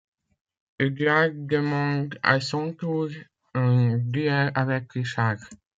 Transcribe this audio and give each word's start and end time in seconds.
Eduard 0.79 1.29
demande 1.45 2.17
à 2.23 2.39
son 2.39 2.73
tour 2.73 3.09
un 3.53 3.99
duel 3.99 4.51
avec 4.55 4.91
Richard. 4.93 5.37